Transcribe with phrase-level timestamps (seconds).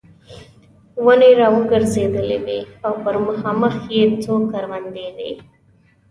[1.05, 5.31] ونې را ګرځېدلې وې او پر مخامخ یې څو کروندې وې.